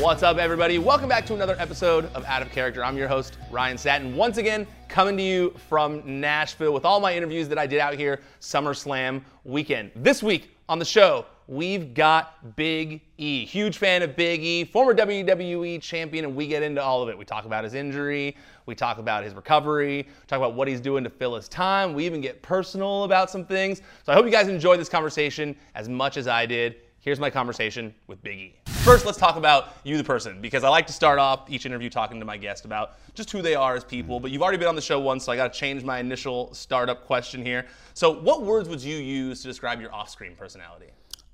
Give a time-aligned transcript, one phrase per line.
[0.00, 0.78] What's up, everybody?
[0.78, 2.82] Welcome back to another episode of Out of Character.
[2.82, 4.16] I'm your host, Ryan Satin.
[4.16, 7.92] Once again, coming to you from Nashville with all my interviews that I did out
[7.92, 9.90] here SummerSlam weekend.
[9.94, 13.44] This week on the show, we've got Big E.
[13.44, 17.18] Huge fan of Big E, former WWE champion, and we get into all of it.
[17.18, 21.04] We talk about his injury, we talk about his recovery, talk about what he's doing
[21.04, 21.92] to fill his time.
[21.92, 23.82] We even get personal about some things.
[24.06, 26.76] So I hope you guys enjoyed this conversation as much as I did.
[27.00, 28.59] Here's my conversation with Big E.
[28.84, 31.90] First, let's talk about you, the person, because I like to start off each interview
[31.90, 34.18] talking to my guest about just who they are as people.
[34.18, 36.52] But you've already been on the show once, so I got to change my initial
[36.54, 37.66] startup question here.
[37.92, 40.86] So, what words would you use to describe your off screen personality?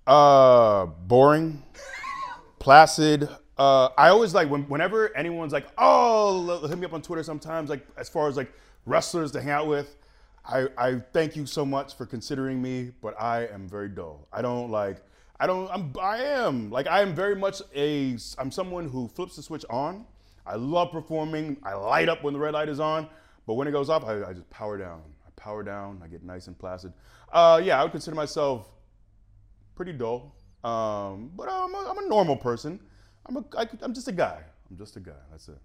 [0.08, 1.62] Uh, boring,
[2.58, 3.28] placid.
[3.56, 7.70] Uh, I always like when, whenever anyone's like, "Oh, hit me up on Twitter." Sometimes,
[7.70, 8.52] like as far as like
[8.86, 9.94] wrestlers to hang out with,
[10.44, 14.26] I, I thank you so much for considering me, but I am very dull.
[14.32, 14.98] I don't like.
[15.38, 15.70] I don't.
[15.70, 15.92] I'm.
[16.00, 16.86] I am like.
[16.86, 18.16] I am very much a.
[18.38, 20.06] I'm someone who flips the switch on.
[20.46, 21.58] I love performing.
[21.62, 23.08] I light up when the red light is on,
[23.46, 25.02] but when it goes off, I, I just power down.
[25.26, 26.00] I power down.
[26.02, 26.92] I get nice and placid.
[27.32, 28.68] Uh, yeah, I would consider myself
[29.74, 30.34] pretty dull.
[30.64, 32.80] Um, but I'm a, I'm a normal person.
[33.26, 33.44] I'm a.
[33.58, 34.40] I, I'm just a guy.
[34.70, 35.12] I'm just a guy.
[35.30, 35.58] That's it.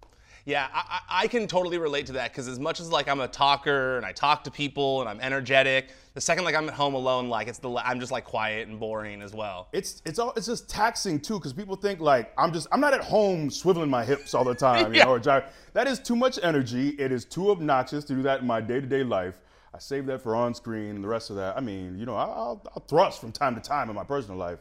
[0.44, 3.28] Yeah, I, I can totally relate to that because as much as like I'm a
[3.28, 6.94] talker and I talk to people and I'm energetic, the second like I'm at home
[6.94, 9.68] alone, like it's the I'm just like quiet and boring as well.
[9.72, 12.92] It's it's all it's just taxing too because people think like I'm just I'm not
[12.92, 15.04] at home swiveling my hips all the time, you Yeah.
[15.04, 15.44] know, or.
[15.74, 16.90] That is too much energy.
[16.90, 19.38] It is too obnoxious to do that in my day to day life.
[19.74, 20.96] I save that for on screen.
[20.96, 23.54] And the rest of that, I mean, you know, I'll, I'll, I'll thrust from time
[23.54, 24.58] to time in my personal life,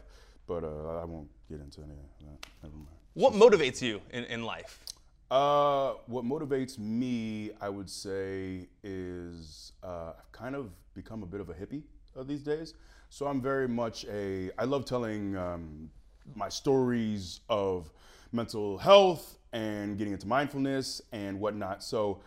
[0.48, 2.48] but uh, I won't get into any of that.
[2.64, 2.88] Never mind.
[3.14, 4.86] What motivates you in, in life?
[5.32, 11.40] Uh, what motivates me, I would say, is uh, I've kind of become a bit
[11.40, 11.83] of a hippie
[12.20, 12.73] uh, these days.
[13.10, 14.52] So I'm very much a.
[14.58, 15.89] I love telling um,
[16.36, 17.89] my stories of
[18.33, 21.82] mental health and getting into mindfulness and whatnot.
[21.82, 22.20] So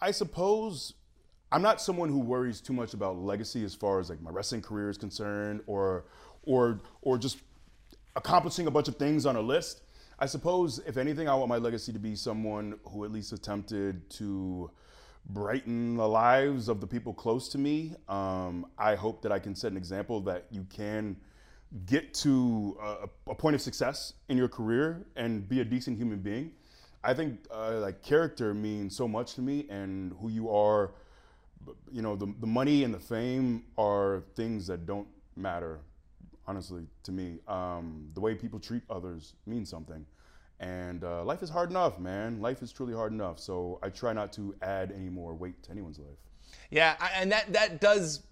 [0.00, 0.94] I suppose
[1.52, 4.62] I'm not someone who worries too much about legacy as far as like my wrestling
[4.62, 6.06] career is concerned, or
[6.42, 7.38] or or just
[8.16, 9.82] accomplishing a bunch of things on a list.
[10.20, 14.10] I suppose, if anything, I want my legacy to be someone who at least attempted
[14.10, 14.68] to
[15.28, 17.94] brighten the lives of the people close to me.
[18.08, 21.16] Um, I hope that I can set an example that you can
[21.86, 26.18] get to a, a point of success in your career and be a decent human
[26.18, 26.50] being.
[27.04, 30.94] I think uh, like character means so much to me, and who you are.
[31.92, 35.06] You know, the, the money and the fame are things that don't
[35.36, 35.80] matter
[36.48, 37.38] honestly, to me.
[37.46, 40.04] Um, the way people treat others means something.
[40.60, 42.40] And uh, life is hard enough, man.
[42.40, 43.38] Life is truly hard enough.
[43.38, 46.18] So I try not to add any more weight to anyone's life.
[46.70, 48.22] Yeah, I- and that that does,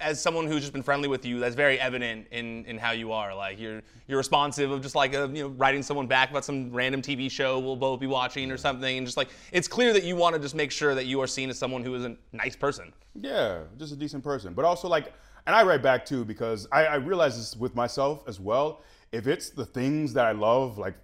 [0.00, 3.12] as someone who's just been friendly with you, that's very evident in in how you
[3.12, 3.34] are.
[3.34, 6.72] Like you're you're responsive of just like a, you know writing someone back about some
[6.72, 10.04] random TV show we'll both be watching or something, and just like it's clear that
[10.04, 12.16] you want to just make sure that you are seen as someone who is a
[12.32, 12.92] nice person.
[13.20, 14.54] Yeah, just a decent person.
[14.54, 15.12] But also, like,
[15.48, 18.82] and I write back too because I, I realize this with myself as well.
[19.12, 20.94] If it's the things that I love, like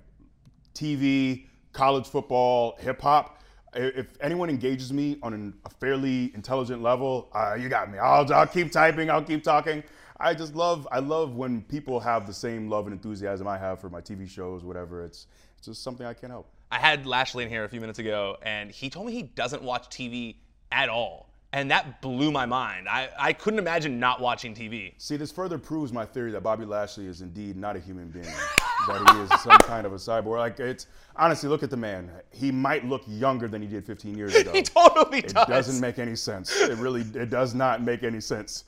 [0.74, 3.40] TV, college football, hip hop,
[3.74, 7.98] if anyone engages me on an, a fairly intelligent level, uh, you got me.
[7.98, 9.08] I'll, I'll keep typing.
[9.08, 9.82] I'll keep talking.
[10.20, 10.86] I just love.
[10.92, 14.28] I love when people have the same love and enthusiasm I have for my TV
[14.28, 15.02] shows, whatever.
[15.04, 15.26] It's
[15.56, 16.50] it's just something I can't help.
[16.70, 19.62] I had Lashley in here a few minutes ago, and he told me he doesn't
[19.62, 20.36] watch TV
[20.70, 22.88] at all, and that blew my mind.
[22.88, 24.92] I, I couldn't imagine not watching TV.
[24.98, 28.24] See, this further proves my theory that Bobby Lashley is indeed not a human being.
[28.24, 30.38] that he is some kind of a cyborg.
[30.38, 32.10] Like it's honestly, look at the man.
[32.32, 34.50] He might look younger than he did 15 years ago.
[34.52, 35.46] He totally it does.
[35.46, 36.60] doesn't make any sense.
[36.60, 38.64] It really, it does not make any sense.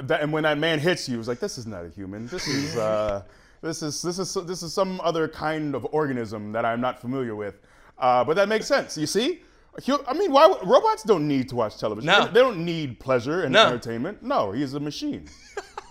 [0.00, 2.28] That, and when that man hits you, it's like this is not a human.
[2.28, 3.24] This is, uh,
[3.60, 7.36] this is, this is, this is some other kind of organism that I'm not familiar
[7.36, 7.60] with.
[7.98, 8.96] Uh, but that makes sense.
[8.96, 9.42] You see.
[9.86, 12.06] Hu- I mean, why robots don't need to watch television?
[12.06, 12.26] No.
[12.26, 13.66] They, they don't need pleasure and No.
[13.66, 14.22] entertainment.
[14.22, 15.28] No, he's a machine.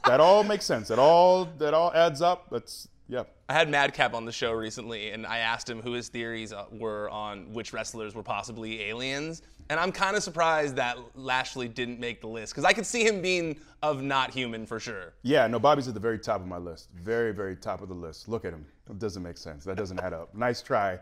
[0.05, 0.87] that all makes sense.
[0.89, 2.49] That all that all adds up.
[2.51, 3.23] That's yeah.
[3.49, 6.65] I had Madcap on the show recently, and I asked him who his theories uh,
[6.71, 9.41] were on which wrestlers were possibly aliens.
[9.69, 13.05] And I'm kind of surprised that Lashley didn't make the list because I could see
[13.05, 15.13] him being of not human for sure.
[15.23, 16.89] Yeah, no, Bobby's at the very top of my list.
[16.91, 18.27] Very, very top of the list.
[18.29, 18.65] Look at him.
[18.89, 19.63] It doesn't make sense.
[19.65, 20.33] That doesn't add up.
[20.35, 20.99] Nice try,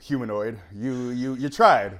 [0.00, 0.58] humanoid.
[0.74, 1.98] You you you tried.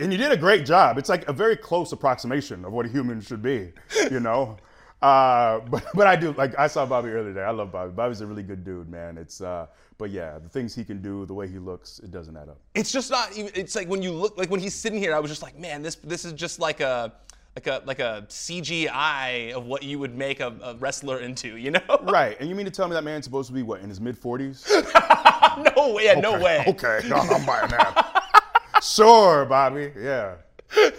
[0.00, 0.98] And you did a great job.
[0.98, 3.72] It's like a very close approximation of what a human should be,
[4.10, 4.56] you know?
[5.00, 7.44] Uh, but but I do like I saw Bobby earlier today.
[7.44, 7.92] I love Bobby.
[7.92, 9.16] Bobby's a really good dude, man.
[9.16, 12.36] It's uh, but yeah, the things he can do, the way he looks, it doesn't
[12.36, 12.58] add up.
[12.74, 13.52] It's just not even.
[13.54, 15.82] It's like when you look, like when he's sitting here, I was just like, man,
[15.82, 17.12] this this is just like a.
[17.56, 21.72] Like a like a CGI of what you would make a, a wrestler into, you
[21.72, 21.80] know?
[22.02, 22.36] Right.
[22.38, 24.20] And you mean to tell me that man's supposed to be what in his mid
[24.20, 24.64] 40s?
[25.74, 26.04] no way.
[26.04, 26.62] Yeah, no way.
[26.68, 28.17] Okay, no, I'm buying that.
[28.82, 29.92] Sure, Bobby.
[29.98, 30.36] Yeah.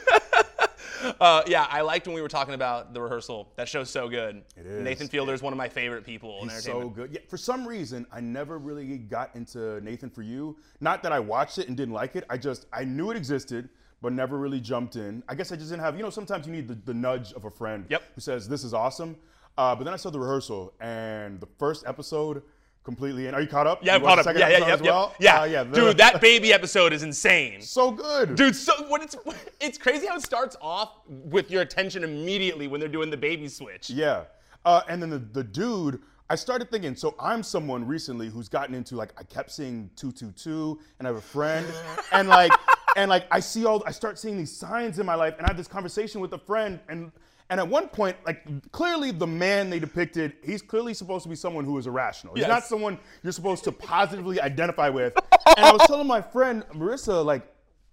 [1.21, 3.51] Uh, yeah, I liked when we were talking about the rehearsal.
[3.55, 4.43] That show's so good.
[4.57, 4.83] It is.
[4.83, 7.11] Nathan Fielder is one of my favorite people in He's so good.
[7.13, 10.57] Yeah, for some reason, I never really got into Nathan for You.
[10.81, 12.25] Not that I watched it and didn't like it.
[12.29, 13.69] I just I knew it existed,
[14.01, 15.23] but never really jumped in.
[15.29, 15.95] I guess I just didn't have.
[15.95, 18.03] You know, sometimes you need the, the nudge of a friend Yep.
[18.15, 19.15] who says this is awesome.
[19.57, 22.43] Uh, but then I saw the rehearsal and the first episode
[22.89, 23.27] completely.
[23.27, 23.79] And are you caught up?
[23.83, 24.35] Yeah, You I'm caught up.
[24.35, 25.13] Yeah, yeah, yeah, well?
[25.19, 25.41] yeah.
[25.41, 25.63] Uh, yeah.
[25.63, 27.61] Dude, that baby episode is insane.
[27.61, 28.33] so good.
[28.35, 29.15] Dude, so what it's
[29.61, 33.47] it's crazy how it starts off with your attention immediately when they're doing the baby
[33.47, 33.91] switch.
[33.91, 34.23] Yeah.
[34.65, 36.01] Uh, and then the, the dude,
[36.31, 40.79] I started thinking, so I'm someone recently who's gotten into like I kept seeing 222
[40.97, 41.65] and I have a friend
[42.11, 42.51] and like
[42.95, 45.49] and like I see all I start seeing these signs in my life and I
[45.51, 47.11] had this conversation with a friend and
[47.49, 51.35] and at one point, like clearly the man they depicted, he's clearly supposed to be
[51.35, 52.35] someone who is irrational.
[52.35, 52.49] He's Yes.
[52.49, 55.13] not someone you're supposed to positively identify with.
[55.57, 57.41] And I was telling my friend Marissa, like,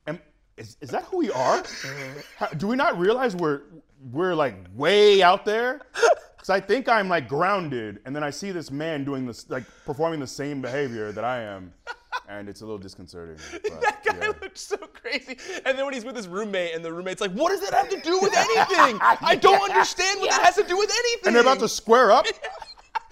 [0.06, 0.20] am,
[0.58, 1.64] is, is that who we are?
[2.38, 3.62] How- do we not realize we're
[4.12, 5.80] we're like way out there?
[6.36, 9.64] Because I think I'm like grounded, and then I see this man doing this, like
[9.84, 11.72] performing the same behavior that I am,
[12.28, 13.36] and it's a little disconcerting.
[13.62, 14.32] But, That guy yeah.
[14.40, 15.38] looks so crazy.
[15.64, 17.88] And then when he's with his roommate, and the roommate's like, "What does that have
[17.90, 18.98] to do with anything?
[19.02, 22.10] I don't understand what that has to do with anything." And they're about to square
[22.12, 22.26] up.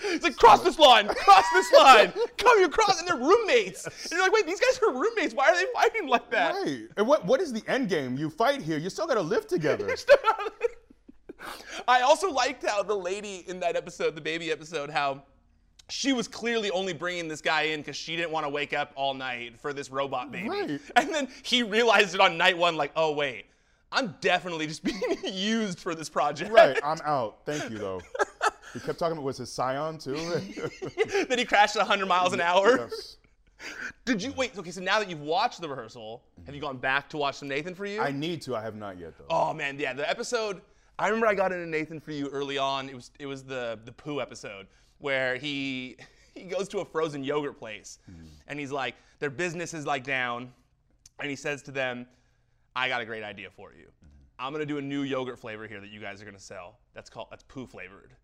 [0.07, 3.87] It's like cross this line, cross this line, come you cross, and they're roommates.
[3.87, 5.33] And you're like, wait, these guys are roommates.
[5.35, 6.53] Why are they fighting like that?
[6.55, 6.83] Right.
[6.97, 8.19] And what what is the end game?
[8.19, 8.77] You fight here.
[8.77, 9.89] You still got to live together.
[11.89, 15.23] I also liked how the lady in that episode, the baby episode, how
[15.91, 18.93] she was clearly only bringing this guy in because she didn't want to wake up
[18.95, 20.49] all night for this robot baby.
[20.49, 20.81] Right.
[20.97, 23.47] And then he realized it on night one, like, oh wait,
[23.93, 26.51] I'm definitely just being used for this project.
[26.51, 26.79] right.
[26.83, 27.39] I'm out.
[27.45, 28.01] Thank you though.
[28.73, 30.17] He kept talking about was his scion too.
[31.29, 32.79] then he crashed at 100 miles an hour.
[32.79, 33.17] Yes.
[34.05, 34.59] Did you wait?
[34.59, 37.49] Okay, so now that you've watched the rehearsal, have you gone back to watch some
[37.49, 38.01] Nathan for you?
[38.01, 38.57] I need to.
[38.57, 39.27] I have not yet though.
[39.31, 40.61] Oh man, yeah, the episode.
[40.99, 42.89] I remember I got into Nathan for you early on.
[42.89, 44.67] It was it was the the poo episode
[44.99, 45.97] where he
[46.35, 48.27] he goes to a frozen yogurt place, mm.
[48.49, 50.53] and he's like, their business is like down,
[51.21, 52.07] and he says to them,
[52.75, 53.87] "I got a great idea for you.
[53.87, 54.09] Mm-hmm.
[54.39, 56.79] I'm gonna do a new yogurt flavor here that you guys are gonna sell.
[56.95, 58.15] That's called that's poo flavored."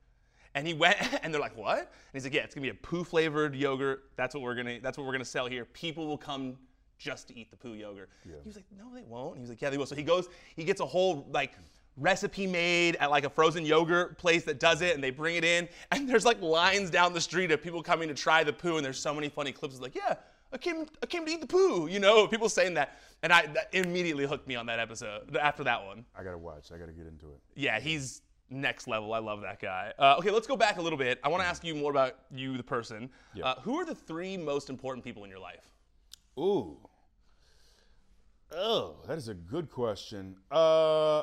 [0.54, 2.74] And he went, and they're like, "What?" And he's like, "Yeah, it's gonna be a
[2.74, 4.10] poo flavored yogurt.
[4.16, 5.64] That's what we're gonna that's what we're gonna sell here.
[5.64, 6.56] People will come
[6.98, 8.10] just to eat the poo yogurt."
[8.42, 10.28] He was like, "No, they won't." He was like, "Yeah, they will." So he goes,
[10.56, 11.52] he gets a whole like
[12.00, 15.44] recipe made at like a frozen yogurt place that does it, and they bring it
[15.44, 18.76] in, and there's like lines down the street of people coming to try the poo,
[18.76, 19.74] and there's so many funny clips.
[19.74, 20.16] It's like, "Yeah."
[20.52, 22.98] I came, I came to eat the poo, you know, people saying that.
[23.22, 26.04] And I that immediately hooked me on that episode after that one.
[26.18, 26.72] I gotta watch.
[26.74, 27.40] I gotta get into it.
[27.54, 29.12] Yeah, he's next level.
[29.12, 29.92] I love that guy.
[29.98, 31.20] Uh, okay, let's go back a little bit.
[31.22, 33.10] I want to ask you more about you, the person.
[33.34, 33.46] Yeah.
[33.46, 35.70] Uh, who are the three most important people in your life?
[36.38, 36.76] Ooh.
[38.52, 40.36] Oh, that is a good question.
[40.50, 41.22] Uh,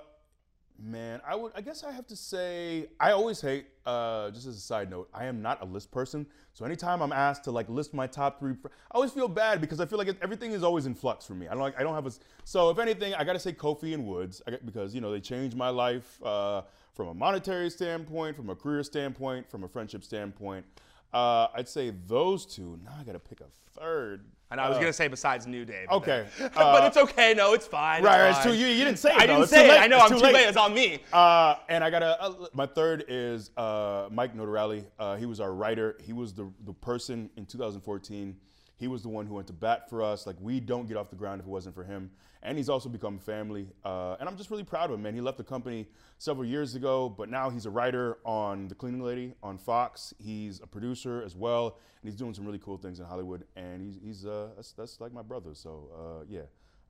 [0.80, 1.52] man, I would.
[1.56, 3.68] I guess I have to say I always hate.
[3.86, 6.26] Uh, just as a side note, I am not a list person.
[6.54, 9.80] So anytime I'm asked to like list my top three, I always feel bad because
[9.80, 11.48] I feel like it, everything is always in flux for me.
[11.48, 11.80] I don't like.
[11.80, 12.12] I don't have a.
[12.44, 15.56] So if anything, I gotta say Kofi and Woods I because you know they changed
[15.56, 20.66] my life uh, from a monetary standpoint, from a career standpoint, from a friendship standpoint.
[21.14, 22.80] Uh, I'd say those two.
[22.84, 23.46] Now I gotta pick a
[23.80, 24.26] third.
[24.50, 25.86] And I was Uh, gonna say besides New Day.
[25.90, 26.26] but Okay.
[26.40, 27.34] then- uh, but it's okay.
[27.34, 28.02] No, it's fine.
[28.02, 29.16] Right, it's right, it's too, you, you didn't say it.
[29.18, 29.34] I though.
[29.34, 29.70] didn't It's say it.
[29.72, 29.80] late.
[29.82, 29.98] I know.
[29.98, 30.48] It's I'm too late.
[30.48, 31.00] It's on me.
[31.12, 34.86] Uh, and I got to uh, my third is uh, Mike Notarile.
[34.98, 35.98] Uh, he was our writer.
[36.02, 38.38] He was the the person in 2014.
[38.78, 40.26] He was the one who went to bat for us.
[40.26, 42.12] Like we don't get off the ground if it wasn't for him.
[42.44, 43.68] And he's also become family.
[43.84, 45.14] Uh, and I'm just really proud of him, man.
[45.14, 45.88] He left the company
[46.20, 50.14] several years ago, but now he's a writer on The Cleaning Lady on Fox.
[50.20, 53.44] He's a producer as well, and he's doing some really cool things in Hollywood.
[53.56, 55.54] And he's he's uh, that's, that's like my brother.
[55.54, 56.42] So uh, yeah,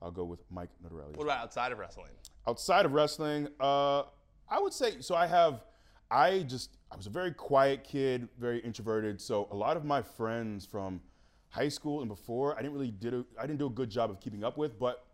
[0.01, 1.15] I'll go with Mike Notarile.
[1.15, 2.12] What about outside of wrestling?
[2.48, 4.03] outside of wrestling, uh,
[4.50, 5.15] I would say so.
[5.15, 5.63] I have,
[6.10, 9.20] I just, I was a very quiet kid, very introverted.
[9.20, 11.01] So a lot of my friends from
[11.50, 14.10] high school and before, I didn't really did a, I didn't do a good job
[14.10, 14.80] of keeping up with.
[14.80, 15.06] But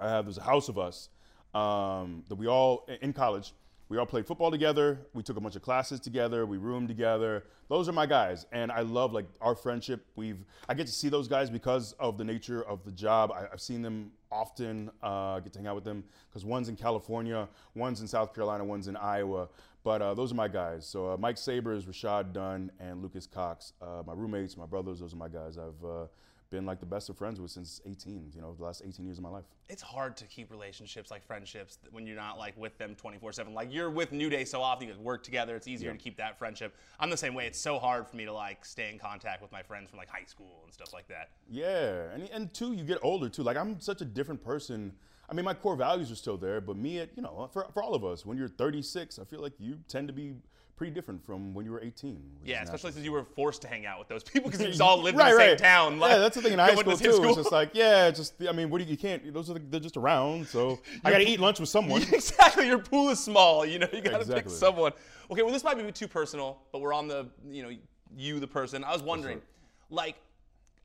[0.00, 1.08] I have there's a house of us
[1.54, 3.52] um, that we all in college.
[3.88, 5.00] We all played football together.
[5.14, 6.44] We took a bunch of classes together.
[6.44, 7.44] We roomed together.
[7.70, 10.04] Those are my guys, and I love like our friendship.
[10.14, 13.32] We've I get to see those guys because of the nature of the job.
[13.32, 14.90] I, I've seen them often.
[15.02, 18.62] Uh, get to hang out with them because one's in California, one's in South Carolina,
[18.62, 19.48] one's in Iowa.
[19.88, 20.86] But uh, those are my guys.
[20.86, 25.00] So uh, Mike Sabers, Rashad Dunn, and Lucas Cox, uh, my roommates, my brothers.
[25.00, 25.56] Those are my guys.
[25.56, 26.08] I've uh,
[26.50, 28.32] been like the best of friends with since 18.
[28.34, 29.46] You know, the last 18 years of my life.
[29.70, 33.54] It's hard to keep relationships like friendships when you're not like with them 24/7.
[33.54, 35.56] Like you're with New Day so often, you guys work together.
[35.56, 36.76] It's easier to keep that friendship.
[37.00, 37.46] I'm the same way.
[37.46, 40.10] It's so hard for me to like stay in contact with my friends from like
[40.10, 41.30] high school and stuff like that.
[41.48, 43.42] Yeah, and and two, you get older too.
[43.42, 44.92] Like I'm such a different person.
[45.30, 47.82] I mean, my core values are still there, but me, at you know, for for
[47.82, 50.34] all of us, when you're 36, I feel like you tend to be
[50.78, 52.22] pretty different from when you were 18.
[52.44, 54.80] Yeah, especially since you were forced to hang out with those people because you just
[54.80, 55.98] all lived right, in the same town.
[55.98, 57.12] Like, yeah, that's the thing in high school too.
[57.12, 59.34] same It's just like, yeah, just I mean, what do you, you can't?
[59.34, 62.02] Those are the, they're just around, so I got to eat lunch with someone.
[62.02, 62.66] exactly.
[62.68, 63.66] Your pool is small.
[63.66, 64.92] You know, you got to pick someone.
[65.30, 67.70] Okay, well, this might be too personal, but we're on the, you know,
[68.16, 68.82] you, the person.
[68.84, 69.42] I was wondering,
[69.90, 70.16] like,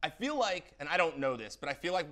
[0.04, 2.08] I feel like, and I don't know this, but I feel like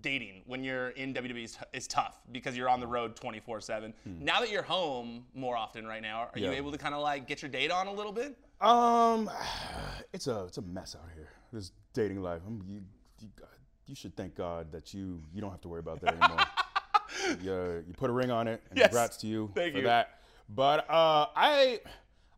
[0.00, 3.92] dating when you're in WWE is, is tough because you're on the road 24 7.
[4.20, 6.54] Now that you're home more often right now, are you Hmm.
[6.54, 8.36] Able to kind of like get your date on a little bit?
[8.60, 9.28] Um,
[10.12, 11.28] it's a it's a mess out here.
[11.52, 12.40] This dating life.
[12.68, 12.82] You,
[13.20, 13.28] you
[13.86, 16.46] you should thank God that you you don't have to worry about that anymore.
[17.42, 18.88] you, you put a ring on it, and Yes.
[18.88, 19.84] congrats to you Thank for you.
[19.84, 20.20] that.
[20.48, 21.80] But uh, I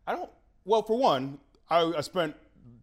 [0.06, 0.30] I don't.
[0.64, 1.38] Well, for one,
[1.70, 2.34] I, I spent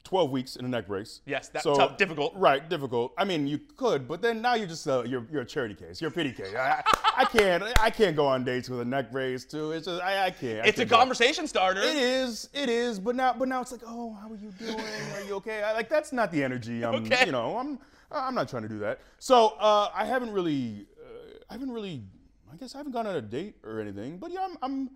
[0.04, 1.22] 12 weeks in a neck brace.
[1.26, 2.34] Yes, that's tough, difficult.
[2.36, 3.14] Right, difficult.
[3.18, 6.02] I mean, you could, but then now you're just uh, you're you're a charity case.
[6.02, 6.54] You're a pity case.
[6.56, 6.84] I,
[7.16, 9.72] I can't I can't go on dates with a neck brace too.
[9.72, 10.68] It's just I, I can't.
[10.68, 10.96] It's a can't it.
[10.96, 11.82] conversation starter.
[11.82, 14.80] It is, it is, but now, but now it's like, oh, how are you doing?
[15.16, 15.64] Are you okay?
[15.64, 16.84] I, like that's not the energy.
[16.84, 17.26] I'm, Okay.
[17.26, 17.80] you know, I'm,
[18.12, 19.00] I'm not trying to do that.
[19.20, 22.04] So uh, I haven't really, uh, I haven't really,
[22.52, 24.18] I guess I haven't gone on a date or anything.
[24.18, 24.90] But yeah, I'm, I'm.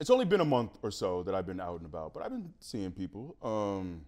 [0.00, 2.30] It's only been a month or so that I've been out and about, but I've
[2.30, 3.36] been seeing people.
[3.42, 4.00] Um,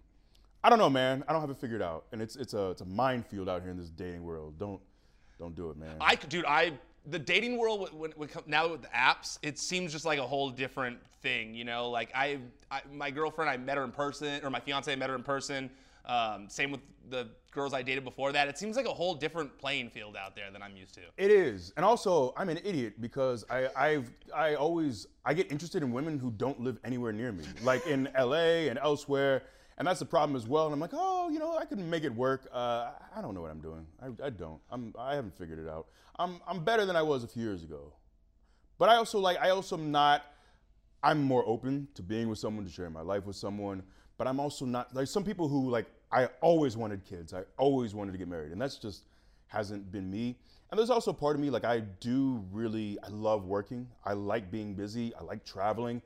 [0.63, 1.23] I don't know, man.
[1.27, 3.71] I don't have it figured out, and it's, it's a, it's a minefield out here
[3.71, 4.57] in this dating world.
[4.59, 4.81] Don't,
[5.39, 5.95] don't do it, man.
[6.01, 6.73] I, dude, I
[7.09, 10.49] the dating world when, when, now with the apps, it seems just like a whole
[10.49, 11.53] different thing.
[11.53, 14.91] You know, like I, I my girlfriend, I met her in person, or my fiance,
[14.91, 15.69] I met her in person.
[16.05, 18.47] Um, same with the girls I dated before that.
[18.47, 21.01] It seems like a whole different playing field out there than I'm used to.
[21.17, 25.83] It is, and also I'm an idiot because I I've I always I get interested
[25.83, 28.69] in women who don't live anywhere near me, like in L.A.
[28.69, 29.43] and elsewhere,
[29.77, 30.65] and that's the problem as well.
[30.65, 32.47] And I'm like, oh, you know, I can make it work.
[32.51, 33.85] Uh, I don't know what I'm doing.
[34.01, 34.59] I, I don't.
[34.71, 35.87] I'm I haven't figured it out.
[36.17, 37.93] I'm I'm better than I was a few years ago,
[38.79, 40.23] but I also like I also am not.
[41.03, 43.83] I'm more open to being with someone, to sharing my life with someone.
[44.17, 47.33] But I'm also not like some people who like I always wanted kids.
[47.33, 49.03] I always wanted to get married, and that's just
[49.47, 50.35] hasn't been me.
[50.69, 53.87] And there's also part of me like I do really I love working.
[54.03, 55.13] I like being busy.
[55.13, 56.01] I like traveling.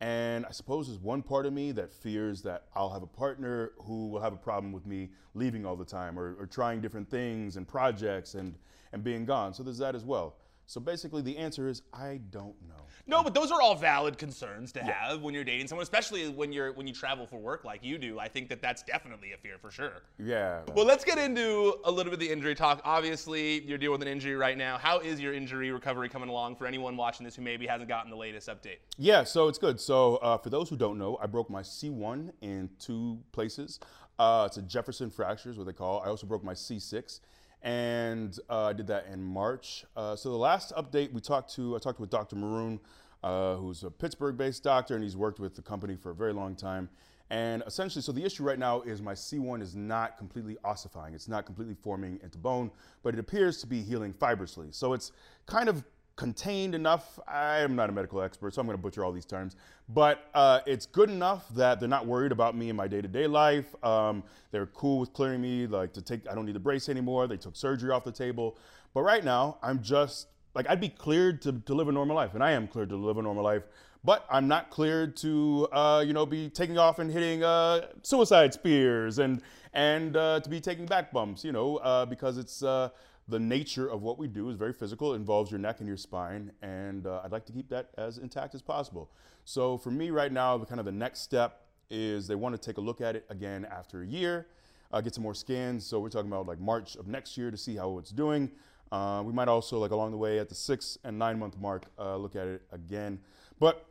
[0.00, 3.72] And I suppose there's one part of me that fears that I'll have a partner
[3.78, 7.08] who will have a problem with me leaving all the time or, or trying different
[7.10, 8.54] things and projects and,
[8.92, 9.54] and being gone.
[9.54, 10.34] So there's that as well.
[10.66, 12.74] So basically, the answer is I don't know.
[13.06, 16.52] No, but those are all valid concerns to have when you're dating someone, especially when
[16.52, 18.18] you're when you travel for work like you do.
[18.18, 20.02] I think that that's definitely a fear for sure.
[20.18, 20.62] Yeah.
[20.74, 22.80] Well, let's get into a little bit of the injury talk.
[22.84, 24.76] Obviously, you're dealing with an injury right now.
[24.76, 28.10] How is your injury recovery coming along for anyone watching this who maybe hasn't gotten
[28.10, 28.78] the latest update?
[28.98, 29.78] Yeah, so it's good.
[29.78, 33.78] So uh, for those who don't know, I broke my C1 in two places.
[34.18, 36.00] Uh, it's a Jefferson fracture is what they call.
[36.00, 37.20] I also broke my C6,
[37.66, 39.84] and uh, I did that in March.
[39.96, 42.36] Uh, so the last update we talked to, I talked with Dr.
[42.36, 42.78] Maroon,
[43.24, 46.54] uh, who's a Pittsburgh-based doctor, and he's worked with the company for a very long
[46.54, 46.88] time.
[47.28, 51.12] And essentially, so the issue right now is my C1 is not completely ossifying.
[51.12, 52.70] It's not completely forming into bone,
[53.02, 54.68] but it appears to be healing fibrously.
[54.70, 55.10] So it's
[55.46, 55.82] kind of
[56.16, 57.20] contained enough.
[57.28, 59.56] I am not a medical expert, so I'm going to butcher all these terms.
[59.88, 63.74] But uh, it's good enough that they're not worried about me in my day-to-day life.
[63.84, 66.28] Um, they're cool with clearing me, like to take.
[66.28, 67.26] I don't need the brace anymore.
[67.26, 68.56] They took surgery off the table.
[68.94, 72.34] But right now, I'm just like I'd be cleared to, to live a normal life,
[72.34, 73.64] and I am cleared to live a normal life.
[74.02, 78.54] But I'm not cleared to, uh, you know, be taking off and hitting uh, suicide
[78.54, 79.42] spears and
[79.72, 82.88] and uh, to be taking back bumps, you know, uh, because it's uh,
[83.28, 85.12] the nature of what we do is very physical.
[85.12, 88.18] It involves your neck and your spine, and uh, I'd like to keep that as
[88.18, 89.10] intact as possible.
[89.44, 92.60] So for me right now, the kind of the next step is they want to
[92.60, 94.46] take a look at it again after a year,
[94.92, 95.84] uh, get some more scans.
[95.84, 98.50] So we're talking about like March of next year to see how it's doing.
[98.92, 101.86] Uh, we might also like along the way at the six and nine month mark
[101.98, 103.18] uh, look at it again.
[103.58, 103.84] But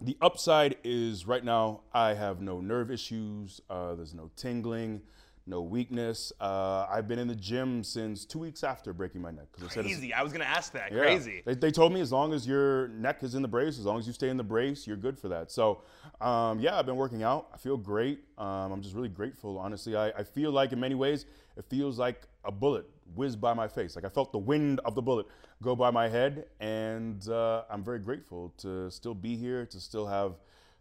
[0.00, 3.60] the upside is right now I have no nerve issues.
[3.68, 5.02] Uh, there's no tingling,
[5.48, 6.32] no weakness.
[6.40, 9.46] Uh, I've been in the gym since two weeks after breaking my neck.
[9.52, 10.12] 'cause they said it's- Crazy.
[10.12, 10.92] I was gonna ask that.
[10.92, 11.00] yeah.
[11.00, 11.42] Crazy.
[11.44, 13.98] They, they told me as long as your neck is in the brace, as long
[13.98, 15.50] as you stay in the brace, you're good for that.
[15.50, 15.82] So,
[16.20, 17.48] um, yeah, I've been working out.
[17.52, 18.20] I feel great.
[18.36, 19.58] Um, I'm just really grateful.
[19.58, 21.24] Honestly, I, I feel like in many ways,
[21.56, 23.96] it feels like a bullet whizzed by my face.
[23.96, 25.26] Like I felt the wind of the bullet
[25.62, 30.06] go by my head, and uh, I'm very grateful to still be here, to still
[30.06, 30.34] have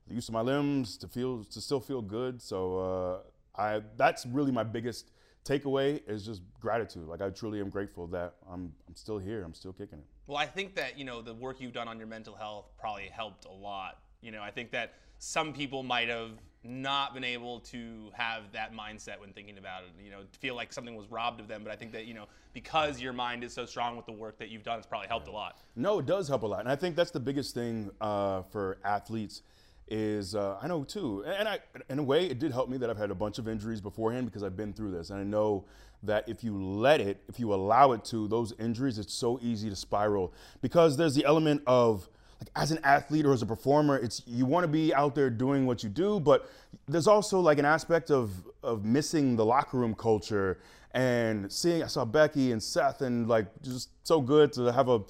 [0.07, 2.41] the use of my limbs, to feel to still feel good.
[2.41, 3.17] So, uh,
[3.57, 5.11] I that's really my biggest
[5.47, 7.07] takeaway is just gratitude.
[7.07, 9.43] Like I truly am grateful that I'm I'm still here.
[9.43, 10.05] I'm still kicking it.
[10.27, 13.05] Well, I think that you know the work you've done on your mental health probably
[13.05, 13.99] helped a lot.
[14.21, 16.31] You know, I think that some people might have
[16.63, 20.03] not been able to have that mindset when thinking about it.
[20.03, 21.63] You know, feel like something was robbed of them.
[21.63, 24.37] But I think that you know because your mind is so strong with the work
[24.39, 25.59] that you've done, it's probably helped a lot.
[25.75, 28.79] No, it does help a lot, and I think that's the biggest thing uh, for
[28.83, 29.43] athletes.
[29.89, 32.89] Is uh, I know too, and I in a way it did help me that
[32.89, 35.63] I've had a bunch of injuries beforehand because I've been through this, and I know
[36.03, 39.70] that if you let it, if you allow it to, those injuries, it's so easy
[39.70, 43.98] to spiral because there's the element of like as an athlete or as a performer,
[43.98, 46.50] it's you want to be out there doing what you do, but
[46.88, 48.32] there's also like an aspect of
[48.63, 50.60] of missing the locker room culture
[50.91, 51.84] and seeing.
[51.84, 55.01] I saw Becky and Seth and like just so good to have a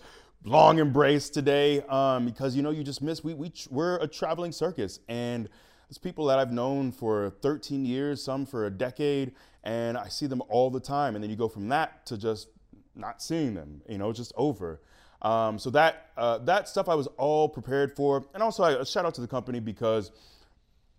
[0.47, 4.51] long embrace today um, because you know you just miss we we we're a traveling
[4.51, 5.49] circus and
[5.89, 9.31] there's people that I've known for 13 years, some for a decade,
[9.63, 11.15] and I see them all the time.
[11.15, 12.49] And then you go from that to just
[12.93, 14.81] not seeing them, you know, just over.
[15.21, 19.05] Um, so that uh, that stuff I was all prepared for, and also a shout
[19.05, 20.11] out to the company because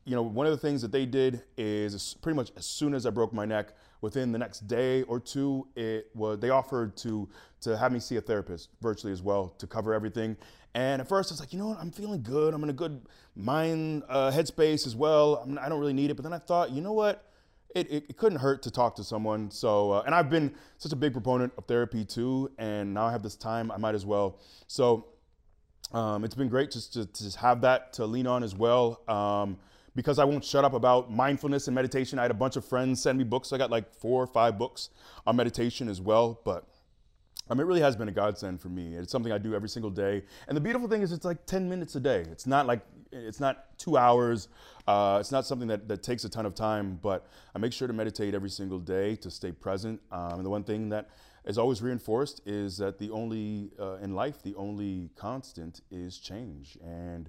[0.04, 3.06] you know one of the things that they did is pretty much as soon as
[3.06, 7.28] I broke my neck, within the next day or two, it was they offered to
[7.62, 10.36] to have me see a therapist virtually as well to cover everything.
[10.74, 12.54] And at first I was like, you know what, I'm feeling good.
[12.54, 13.00] I'm in a good
[13.34, 15.42] mind uh, headspace as well.
[15.44, 16.14] I'm, I do not really need it.
[16.14, 17.24] But then I thought, you know what,
[17.74, 19.50] it, it, it, couldn't hurt to talk to someone.
[19.50, 23.12] So, uh, and I've been such a big proponent of therapy too, and now I
[23.12, 24.38] have this time, I might as well.
[24.66, 25.06] So,
[25.92, 29.00] um, it's been great just to, to, just have that to lean on as well.
[29.08, 29.58] Um,
[29.98, 32.20] because I won't shut up about mindfulness and meditation.
[32.20, 33.52] I had a bunch of friends send me books.
[33.52, 34.90] I got like four or five books
[35.26, 36.40] on meditation as well.
[36.44, 36.68] But
[37.50, 38.94] um, it really has been a godsend for me.
[38.94, 40.22] It's something I do every single day.
[40.46, 42.20] And the beautiful thing is, it's like 10 minutes a day.
[42.30, 44.46] It's not like it's not two hours.
[44.86, 47.26] Uh, it's not something that, that takes a ton of time, but
[47.56, 50.00] I make sure to meditate every single day to stay present.
[50.12, 51.10] Um, and the one thing that
[51.44, 56.78] is always reinforced is that the only, uh, in life, the only constant is change.
[56.84, 57.28] And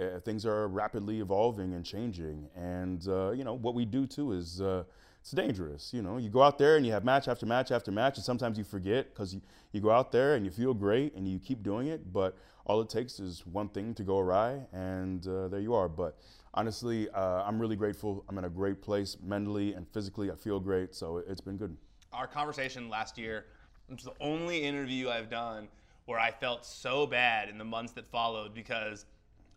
[0.00, 2.48] uh, things are rapidly evolving and changing.
[2.56, 4.84] And, uh, you know, what we do too is uh,
[5.20, 5.92] it's dangerous.
[5.92, 8.24] You know, you go out there and you have match after match after match, and
[8.24, 9.40] sometimes you forget because you,
[9.72, 12.80] you go out there and you feel great and you keep doing it, but all
[12.80, 15.88] it takes is one thing to go awry, and uh, there you are.
[15.88, 16.18] But
[16.54, 18.24] honestly, uh, I'm really grateful.
[18.28, 20.30] I'm in a great place mentally and physically.
[20.30, 21.76] I feel great, so it's been good.
[22.12, 23.46] Our conversation last year
[23.88, 25.68] was the only interview I've done
[26.06, 29.04] where I felt so bad in the months that followed because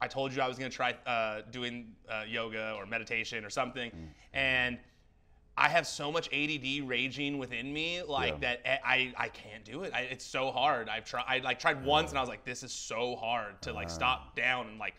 [0.04, 3.50] I told you I was going to try uh, doing uh, yoga or meditation or
[3.50, 4.08] something, mm.
[4.34, 4.78] and
[5.56, 8.56] I have so much ADD raging within me, like yeah.
[8.66, 9.94] that I, I can't do it.
[9.94, 10.90] I, it's so hard.
[10.90, 11.24] I've tried.
[11.26, 14.36] I like tried once, and I was like, this is so hard to like stop
[14.36, 14.96] down and like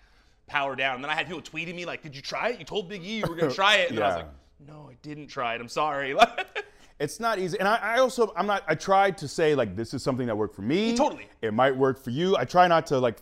[0.47, 0.95] power down.
[0.95, 2.59] And then I had people tweeting me like, did you try it?
[2.59, 4.05] You told Big E you were gonna try it, and yeah.
[4.05, 4.31] I was like,
[4.67, 5.61] no, I didn't try it.
[5.61, 6.17] I'm sorry.
[6.99, 8.63] it's not easy, and I, I, also I'm not.
[8.69, 10.97] I tried to say like this is something that worked for me.
[10.97, 11.29] Totally.
[11.43, 12.37] It might work for you.
[12.37, 13.21] I try not to like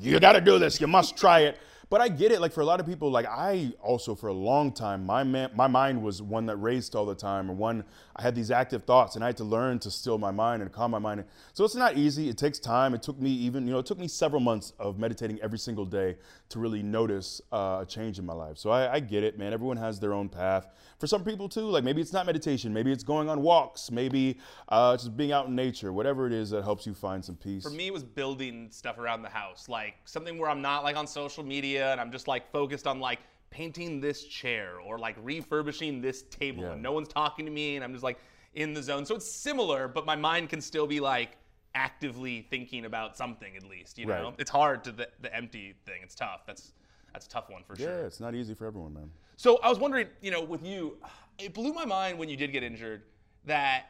[0.00, 0.80] you got to do this.
[0.80, 1.58] You must try it.
[1.90, 2.40] But I get it.
[2.40, 5.50] Like for a lot of people, like I also for a long time, my man,
[5.56, 8.84] my mind was one that raced all the time, or one I had these active
[8.84, 11.24] thoughts, and I had to learn to still my mind and calm my mind.
[11.52, 12.28] So it's not easy.
[12.28, 12.94] It takes time.
[12.94, 15.84] It took me even, you know, it took me several months of meditating every single
[15.84, 16.16] day
[16.50, 18.56] to really notice uh, a change in my life.
[18.56, 19.52] So I, I get it, man.
[19.52, 20.68] Everyone has their own path.
[21.00, 24.38] For some people too, like maybe it's not meditation, maybe it's going on walks, maybe
[24.68, 27.64] uh, just being out in nature, whatever it is that helps you find some peace.
[27.64, 30.96] For me, it was building stuff around the house, like something where I'm not like
[30.96, 35.16] on social media and I'm just like focused on like painting this chair or like
[35.22, 36.72] refurbishing this table yeah.
[36.72, 38.18] and no one's talking to me and I'm just like
[38.54, 39.04] in the zone.
[39.04, 41.36] So it's similar, but my mind can still be like
[41.74, 44.24] actively thinking about something at least, you know?
[44.24, 44.34] Right.
[44.38, 46.00] It's hard to the, the empty thing.
[46.02, 46.42] It's tough.
[46.46, 46.72] That's
[47.12, 48.00] that's a tough one for yeah, sure.
[48.00, 49.10] Yeah, it's not easy for everyone, man.
[49.36, 50.96] So I was wondering, you know, with you,
[51.38, 53.02] it blew my mind when you did get injured
[53.46, 53.86] that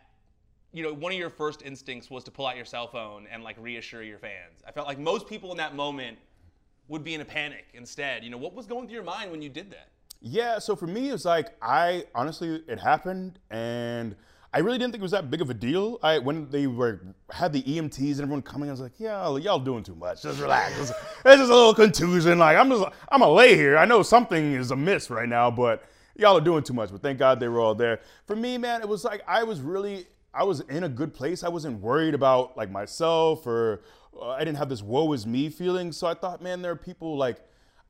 [0.73, 3.43] you know, one of your first instincts was to pull out your cell phone and
[3.43, 4.63] like reassure your fans.
[4.67, 6.19] I felt like most people in that moment
[6.91, 8.25] would be in a panic instead.
[8.25, 9.89] You know, what was going through your mind when you did that?
[10.21, 14.15] Yeah, so for me, it's like I honestly, it happened, and
[14.53, 15.99] I really didn't think it was that big of a deal.
[16.03, 17.01] I when they were
[17.31, 20.23] had the EMTs and everyone coming, I was like, yeah, y'all doing too much.
[20.23, 20.79] Just relax.
[20.79, 22.39] It's, it's just a little contusion.
[22.39, 23.79] Like I'm just, I'm a lay here.
[23.79, 25.85] I know something is amiss right now, but
[26.17, 26.91] y'all are doing too much.
[26.91, 28.01] But thank God they were all there.
[28.27, 31.43] For me, man, it was like I was really, I was in a good place.
[31.43, 33.83] I wasn't worried about like myself or
[34.17, 35.93] uh, I didn't have this woe is me feeling.
[35.93, 37.41] So I thought, man, there are people like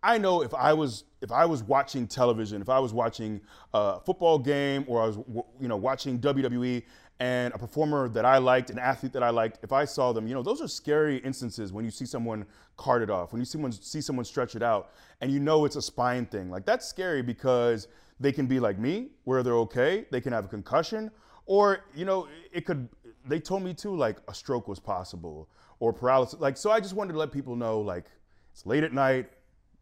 [0.03, 3.41] I know if I was if I was watching television, if I was watching
[3.75, 5.17] a football game or I was
[5.61, 6.83] you know watching WWE
[7.21, 10.27] and a performer that I liked, an athlete that I liked, if I saw them,
[10.27, 12.47] you know, those are scary instances when you see someone
[12.79, 15.77] carted off, when you see someone see someone stretch it out, and you know it's
[15.77, 16.51] a spine thing.
[16.51, 20.47] Like that's scary because they can be like me, where they're okay, they can have
[20.47, 21.11] a concussion,
[21.51, 22.89] or you know, it could.
[23.27, 25.49] They told me too, like a stroke was possible
[25.81, 26.39] or paralysis.
[26.39, 28.07] Like, so I just wanted to let people know, like,
[28.53, 29.29] it's late at night.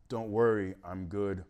[0.09, 1.45] Don't worry, I'm good.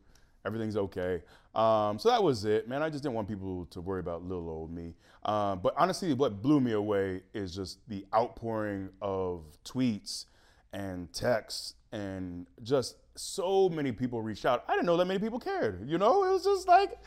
[0.44, 1.22] Everything's okay.
[1.54, 2.82] Um, so that was it, man.
[2.82, 4.94] I just didn't want people to worry about little old me.
[5.24, 10.24] Um, but honestly, what blew me away is just the outpouring of tweets
[10.72, 14.64] and texts and just so many people reached out.
[14.68, 15.88] I didn't know that many people cared.
[15.88, 16.98] You know, it was just like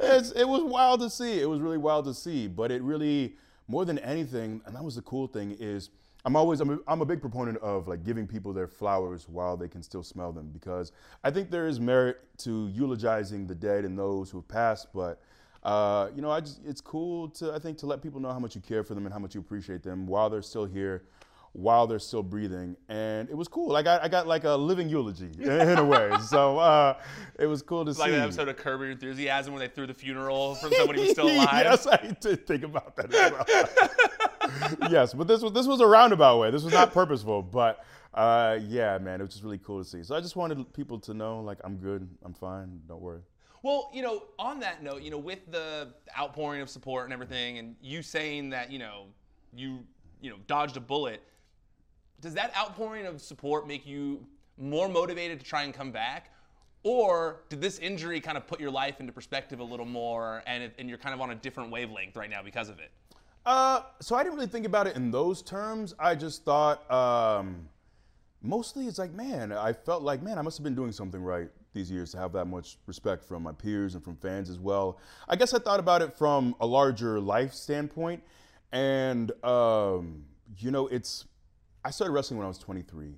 [0.00, 1.40] it was wild to see.
[1.40, 2.46] It was really wild to see.
[2.46, 5.90] But it really, more than anything, and that was the cool thing is.
[6.24, 9.56] I'm always I'm a, I'm a big proponent of like giving people their flowers while
[9.56, 10.90] they can still smell them because
[11.22, 15.22] I think there is merit to eulogizing the dead and those who have passed, but
[15.62, 18.40] uh, you know, I just it's cool to I think to let people know how
[18.40, 21.04] much you care for them and how much you appreciate them while they're still here
[21.52, 22.76] while they're still breathing.
[22.88, 23.74] And it was cool.
[23.76, 26.10] I got I got like a living eulogy in a way.
[26.26, 26.98] So uh,
[27.38, 28.04] it was cool to it's see.
[28.04, 31.10] Like that episode of Curb Your Enthusiasm where they threw the funeral from somebody who's
[31.12, 31.64] still alive.
[31.64, 34.90] yes, I did think about that as well.
[34.90, 36.50] yes, but this was this was a roundabout way.
[36.50, 37.84] This was not purposeful, but
[38.14, 40.02] uh, yeah, man, it was just really cool to see.
[40.02, 43.20] So I just wanted people to know, like, I'm good, I'm fine, don't worry.
[43.62, 47.58] Well, you know, on that note, you know, with the outpouring of support and everything,
[47.58, 49.06] and you saying that, you know,
[49.54, 49.80] you,
[50.20, 51.22] you know, dodged a bullet
[52.20, 54.26] does that outpouring of support make you
[54.56, 56.32] more motivated to try and come back?
[56.82, 60.70] Or did this injury kind of put your life into perspective a little more and,
[60.78, 62.90] and you're kind of on a different wavelength right now because of it?
[63.44, 65.94] Uh, so I didn't really think about it in those terms.
[65.98, 67.68] I just thought um,
[68.42, 71.48] mostly it's like, man, I felt like, man, I must have been doing something right
[71.74, 74.98] these years to have that much respect from my peers and from fans as well.
[75.28, 78.22] I guess I thought about it from a larger life standpoint.
[78.72, 80.24] And, um,
[80.58, 81.24] you know, it's
[81.88, 83.14] I started wrestling when I was 23,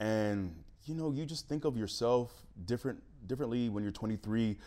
[0.00, 0.52] and
[0.84, 2.32] you know, you just think of yourself
[2.64, 4.58] different differently when you're 23.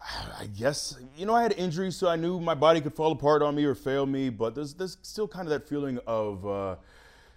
[0.00, 3.42] I guess you know I had injuries, so I knew my body could fall apart
[3.42, 4.30] on me or fail me.
[4.30, 6.76] But there's there's still kind of that feeling of uh,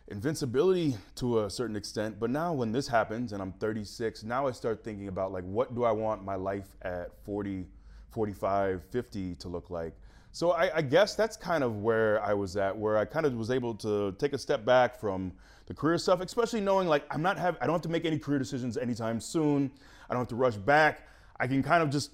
[0.07, 2.17] invincibility to a certain extent.
[2.17, 5.75] But now when this happens, and I'm 36, now I start thinking about like what
[5.75, 7.65] do I want my life at 40,
[8.11, 9.95] 45, 50 to look like.
[10.33, 13.33] So I, I, guess that's kind of where I was at, where I kind of
[13.33, 15.33] was able to take a step back from
[15.65, 18.17] the career stuff, especially knowing like I'm not have I don't have to make any
[18.17, 19.71] career decisions anytime soon.
[20.09, 21.07] I don't have to rush back.
[21.39, 22.11] I can kind of just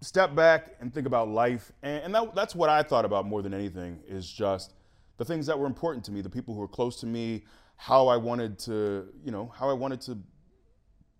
[0.00, 3.42] step back and think about life, and, and that, that's what I thought about more
[3.42, 4.74] than anything is just
[5.16, 7.44] the things that were important to me, the people who were close to me,
[7.76, 10.18] how I wanted to, you know, how I wanted to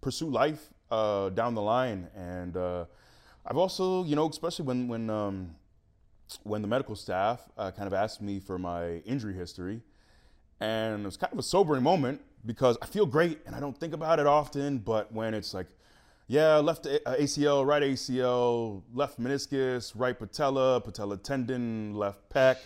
[0.00, 2.84] pursue life uh, down the line, and uh,
[3.46, 5.56] I've also, you know, especially when when um,
[6.42, 9.80] when the medical staff uh, kind of asked me for my injury history.
[10.60, 13.78] And it was kind of a sobering moment because I feel great and I don't
[13.78, 14.78] think about it often.
[14.78, 15.68] But when it's like,
[16.26, 22.56] yeah, left ACL, right ACL, left meniscus, right patella, patella tendon, left pec.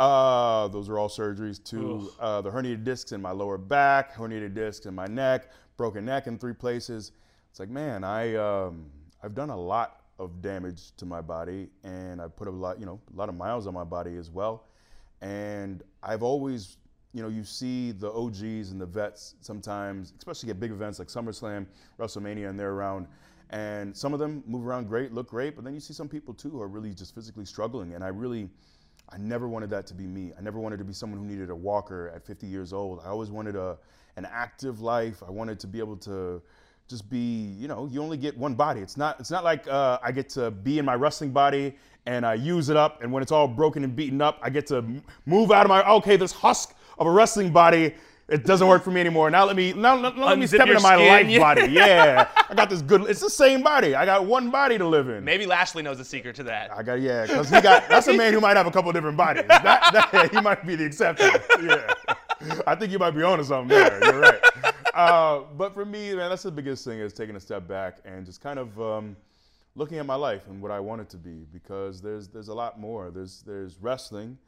[0.00, 2.10] Uh, those are all surgeries too.
[2.18, 6.26] Uh, the herniated discs in my lower back, herniated discs in my neck, broken neck
[6.26, 7.12] in three places.
[7.50, 8.86] It's like, man, I um,
[9.22, 12.86] I've done a lot of damage to my body, and I put a lot, you
[12.86, 14.64] know, a lot of miles on my body as well.
[15.20, 16.76] And I've always,
[17.12, 21.08] you know, you see the OGs and the vets sometimes, especially at big events like
[21.08, 21.66] SummerSlam,
[21.98, 23.06] WrestleMania, and they're around.
[23.50, 26.34] And some of them move around great, look great, but then you see some people
[26.34, 27.94] too who are really just physically struggling.
[27.94, 28.48] And I really,
[29.10, 30.32] I never wanted that to be me.
[30.38, 33.00] I never wanted to be someone who needed a walker at 50 years old.
[33.04, 33.78] I always wanted a,
[34.16, 35.22] an active life.
[35.26, 36.42] I wanted to be able to
[36.88, 38.80] just be, you know, you only get one body.
[38.80, 41.74] It's not, it's not like uh, I get to be in my wrestling body
[42.06, 44.66] and I use it up, and when it's all broken and beaten up, I get
[44.68, 44.84] to
[45.26, 47.94] move out of my okay, this husk of a wrestling body.
[48.26, 49.30] It doesn't work for me anymore.
[49.30, 51.66] Now let me now, now let me step into my skin, life body.
[51.72, 53.02] Yeah, I got this good.
[53.02, 53.94] It's the same body.
[53.94, 55.24] I got one body to live in.
[55.24, 56.72] Maybe Lashley knows the secret to that.
[56.72, 57.88] I got yeah, because he got.
[57.88, 59.44] That's a man who might have a couple different bodies.
[59.48, 61.30] That, that, he might be the exception.
[61.62, 61.94] Yeah,
[62.66, 64.00] I think you might be onto something there.
[64.04, 64.40] You're right.
[64.94, 68.24] Uh, but for me, man, that's the biggest thing is taking a step back and
[68.24, 69.16] just kind of um,
[69.74, 72.54] looking at my life and what I want it to be because there's there's a
[72.54, 73.10] lot more.
[73.10, 74.38] There's there's wrestling,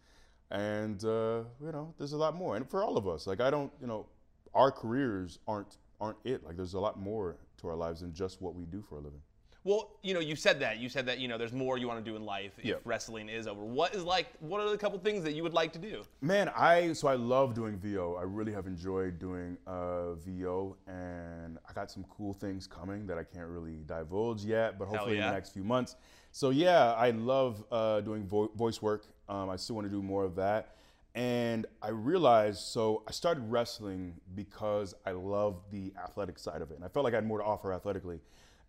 [0.52, 2.56] and uh, you know there's a lot more.
[2.56, 4.06] And for all of us, like I don't, you know,
[4.54, 6.44] our careers aren't aren't it.
[6.46, 9.00] Like there's a lot more to our lives than just what we do for a
[9.00, 9.22] living.
[9.66, 10.78] Well, you know, you said that.
[10.78, 12.82] You said that, you know, there's more you want to do in life if yep.
[12.84, 13.64] wrestling is over.
[13.64, 16.04] What is like, what are the couple things that you would like to do?
[16.20, 18.14] Man, I, so I love doing VO.
[18.14, 23.18] I really have enjoyed doing uh, VO, and I got some cool things coming that
[23.18, 25.22] I can't really divulge yet, but hopefully yeah.
[25.22, 25.96] in the next few months.
[26.30, 29.06] So yeah, I love uh, doing vo- voice work.
[29.28, 30.76] Um, I still want to do more of that.
[31.16, 36.76] And I realized, so I started wrestling because I love the athletic side of it.
[36.76, 38.20] And I felt like I had more to offer athletically.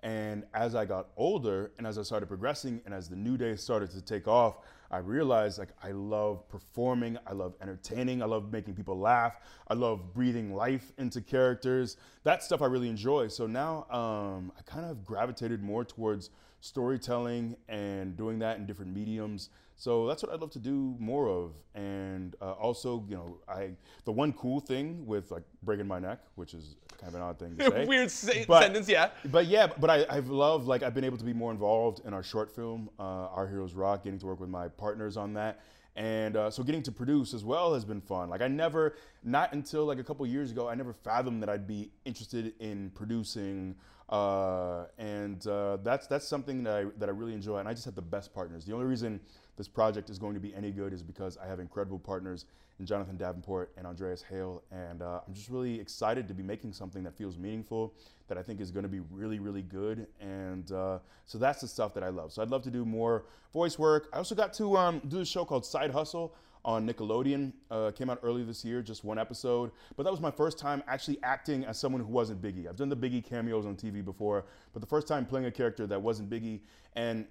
[0.08, 3.58] And as I got older and as I started progressing and as the new day
[3.58, 8.50] started to take off, I realized like I love performing, I love entertaining, I love
[8.50, 9.36] making people laugh,
[9.68, 11.98] I love breathing life into characters.
[12.24, 13.28] That stuff I really enjoy.
[13.28, 16.30] So now um, I kind of gravitated more towards
[16.62, 19.50] storytelling and doing that in different mediums.
[19.80, 21.52] So that's what I'd love to do more of.
[21.76, 23.70] And uh, also, you know, I
[24.06, 27.38] the one cool thing with like breaking my neck, which is kind of an odd
[27.38, 27.86] thing to say.
[27.86, 28.12] Weird
[28.48, 29.12] But- sentence, yeah.
[29.26, 32.14] But yeah, but I, I've loved like I've been able to be more involved in
[32.14, 33.04] our short film, uh,
[33.38, 35.60] Our Heroes Rock, getting to work with my partners on that,
[35.96, 38.30] and uh, so getting to produce as well has been fun.
[38.32, 41.68] Like I never, not until like a couple years ago, I never fathomed that I'd
[41.68, 43.76] be interested in producing,
[44.10, 47.86] uh, and uh, that's that's something that I that I really enjoy, and I just
[47.86, 48.66] have the best partners.
[48.66, 49.20] The only reason
[49.58, 52.46] this project is going to be any good is because I have incredible partners
[52.80, 56.74] in Jonathan Davenport and Andreas Hale, and uh, I'm just really excited to be making
[56.74, 57.94] something that feels meaningful,
[58.28, 61.68] that I think is going to be really, really good, and uh, so that's the
[61.68, 62.32] stuff that I love.
[62.32, 64.10] So I'd love to do more voice work.
[64.14, 67.54] I also got to um, do a show called Side Hustle on Nickelodeon.
[67.72, 70.84] Uh, came out early this year, just one episode, but that was my first time
[70.88, 72.68] actually acting as someone who wasn't Biggie.
[72.68, 75.88] I've done the Biggie cameos on TV before, but the first time playing a character
[75.88, 76.60] that wasn't Biggie,
[76.96, 77.26] and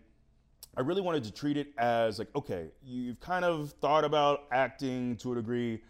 [0.77, 5.17] I really wanted to treat it as like, okay, you've kind of thought about acting
[5.17, 5.83] to a degree.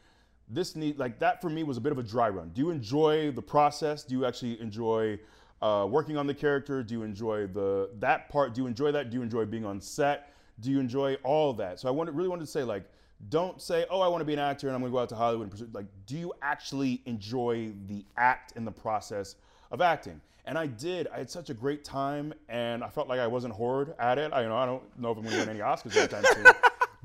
[0.49, 2.51] This need like that for me was a bit of a dry run.
[2.51, 4.05] Do you enjoy the process?
[4.05, 5.19] Do you actually enjoy
[5.61, 6.85] uh, working on the character?
[6.85, 8.55] Do you enjoy the that part?
[8.55, 9.11] Do you enjoy that?
[9.11, 10.33] Do you enjoy being on set?
[10.61, 11.81] Do you enjoy all that?
[11.81, 12.85] So I wanted, really wanted to say like,
[13.29, 15.09] don't say, oh, I want to be an actor and I'm going to go out
[15.09, 15.69] to Hollywood and pursue.
[15.73, 19.35] Like, do you actually enjoy the act and the process
[19.73, 20.21] of acting?
[20.47, 21.09] And I did.
[21.09, 24.33] I had such a great time, and I felt like I wasn't horrid at it.
[24.33, 26.47] I, you know, I don't know if I'm going to win any Oscars anytime soon.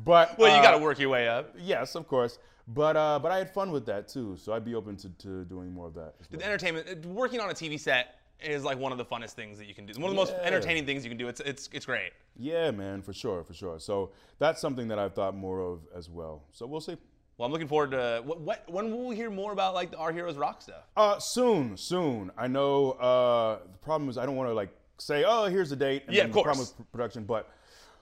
[0.03, 1.53] But Well, you uh, got to work your way up.
[1.59, 2.39] Yes, of course.
[2.67, 4.37] But uh, but I had fun with that too.
[4.37, 6.15] So I'd be open to, to doing more of that.
[6.19, 9.31] as The entertainment, uh, working on a TV set is like one of the funnest
[9.31, 9.91] things that you can do.
[9.91, 11.27] It's one of the most entertaining things you can do.
[11.27, 12.11] It's it's it's great.
[12.37, 13.79] Yeah, man, for sure, for sure.
[13.79, 16.43] So that's something that I've thought more of as well.
[16.51, 16.97] So we'll see.
[17.41, 19.97] Well, I'm looking forward to what, what when will we hear more about like the
[19.97, 20.83] Our Heroes Rock stuff?
[20.95, 22.29] Uh, soon, soon.
[22.37, 22.91] I know.
[22.91, 26.03] Uh, the problem is I don't want to like say, oh, here's the date.
[26.05, 26.43] And Yeah, then of course.
[26.43, 27.49] promise pr- production, but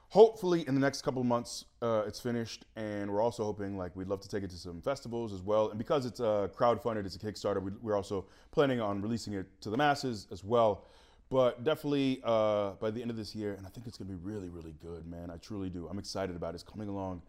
[0.10, 3.96] hopefully in the next couple of months uh, it's finished, and we're also hoping like
[3.96, 5.70] we'd love to take it to some festivals as well.
[5.70, 7.62] And because it's uh, crowdfunded, it's a Kickstarter.
[7.64, 10.84] We, we're also planning on releasing it to the masses as well.
[11.30, 14.18] But definitely uh, by the end of this year, and I think it's gonna be
[14.22, 15.32] really, really good, man.
[15.32, 15.88] I truly do.
[15.90, 16.56] I'm excited about it.
[16.56, 17.22] It's coming along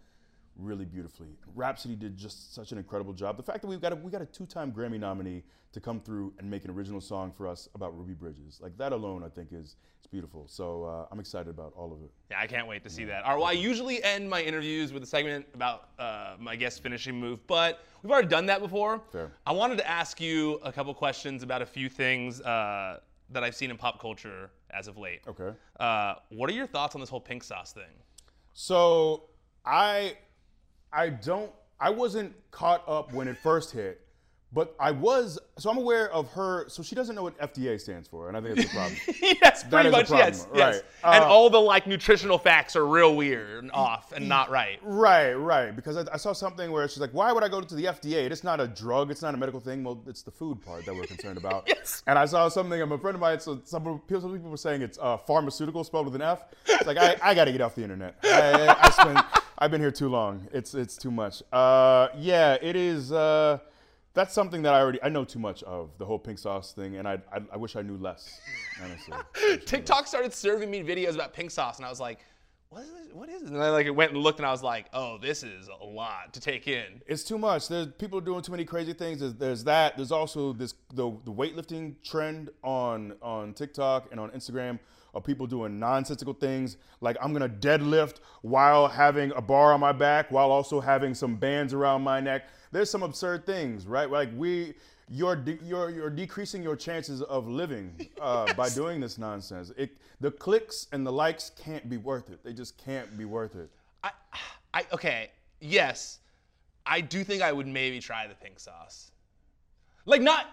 [0.56, 1.28] really beautifully.
[1.54, 3.36] Rapsody did just such an incredible job.
[3.36, 6.32] The fact that we've got a, we got a two-time Grammy nominee to come through
[6.38, 9.52] and make an original song for us about Ruby Bridges, like that alone, I think
[9.52, 10.46] is is beautiful.
[10.48, 12.10] So uh, I'm excited about all of it.
[12.30, 13.24] Yeah, I can't wait to see that.
[13.24, 16.82] All right, well, I usually end my interviews with a segment about uh, my guest
[16.82, 19.00] finishing move, but we've already done that before.
[19.12, 19.30] Fair.
[19.46, 22.98] I wanted to ask you a couple questions about a few things uh,
[23.30, 25.20] that I've seen in pop culture as of late.
[25.28, 25.56] Okay.
[25.78, 27.84] Uh, what are your thoughts on this whole pink sauce thing?
[28.54, 29.28] So
[29.64, 30.16] I
[30.92, 31.50] I don't
[31.80, 34.02] I wasn't caught up when it first hit,
[34.52, 36.68] but I was so I'm aware of her.
[36.68, 38.96] So she doesn't know what FDA stands for, and I think that's a problem.
[39.42, 40.08] yes, pretty much.
[40.08, 40.74] problem, yes, yes.
[40.74, 41.14] right.
[41.14, 44.78] and Uh, all the like nutritional facts are real weird and off and not right.
[44.82, 45.74] Right, right.
[45.74, 48.30] Because I, I saw something where she's like, "Why would I go to the FDA?
[48.30, 49.10] It's not a drug.
[49.10, 49.82] It's not a medical thing.
[49.84, 52.02] Well, it's the food part that we're concerned about." Yes.
[52.06, 52.78] And I saw something.
[52.82, 53.40] I'm a friend of mine.
[53.40, 56.44] So some people, some people were saying it's uh, pharmaceutical spelled with an F.
[56.66, 58.16] It's like I, I got to get off the internet.
[58.24, 59.26] I, I spent,
[59.60, 60.48] I've been here too long.
[60.52, 61.42] It's it's too much.
[61.52, 63.12] Uh, yeah, it is.
[63.12, 63.58] Uh,
[64.14, 66.96] that's something that I already I know too much of the whole pink sauce thing,
[66.96, 68.40] and I I, I wish I knew less.
[68.82, 69.58] Honestly.
[69.66, 72.20] TikTok started serving me videos about pink sauce, and I was like,
[72.70, 73.12] "What is this?
[73.12, 75.42] What is it?" And I like went and looked, and I was like, "Oh, this
[75.42, 77.68] is a lot to take in." It's too much.
[77.68, 79.20] There's people are doing too many crazy things.
[79.20, 79.94] There's, there's that.
[79.94, 84.78] There's also this the the weightlifting trend on on TikTok and on Instagram
[85.14, 89.92] of people doing nonsensical things like I'm gonna deadlift while having a bar on my
[89.92, 92.48] back while also having some bands around my neck.
[92.72, 94.10] There's some absurd things, right?
[94.10, 94.74] Like we.
[95.12, 99.72] You're, de- you're, you're decreasing your chances of living uh, by doing this nonsense.
[99.76, 102.44] It, the clicks and the likes can't be worth it.
[102.44, 103.70] They just can't be worth it.
[104.04, 104.10] I,
[104.72, 106.20] I okay, yes,
[106.86, 109.10] I do think I would maybe try the pink sauce.
[110.06, 110.46] Like not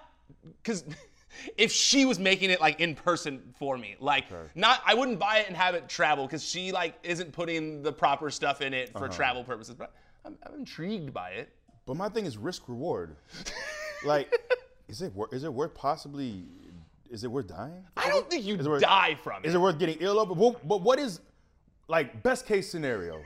[0.64, 0.84] because
[1.58, 5.40] if she was making it like in person for me, like not I wouldn't buy
[5.40, 8.92] it and have it travel because she like isn't putting the proper stuff in it
[8.92, 9.14] for uh-huh.
[9.14, 9.76] travel purposes.
[9.76, 9.94] But
[10.26, 11.50] I'm, I'm intrigued by it.
[11.86, 13.16] But my thing is risk reward.
[14.06, 14.32] like,
[14.88, 15.34] is it worth?
[15.34, 16.44] Is it worth possibly?
[17.10, 17.84] Is it worth dying?
[17.96, 19.48] I don't think you worth- die from it.
[19.48, 20.38] Is it worth getting ill of?
[20.38, 21.22] But but what is,
[21.88, 23.22] like, best case scenario?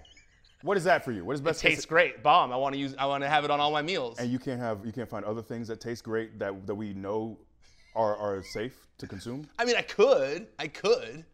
[0.61, 1.25] What is that for you?
[1.25, 1.75] What is best case scenario?
[1.75, 1.89] tastes case?
[1.89, 2.53] great, bomb.
[2.53, 2.93] I want to use.
[2.99, 4.19] I want to have it on all my meals.
[4.19, 6.93] And you can't have you can't find other things that taste great that that we
[6.93, 7.39] know
[7.95, 9.47] are are safe to consume.
[9.60, 11.25] I mean, I could, I could,